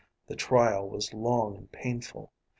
[0.25, 2.31] The trial was long and painful.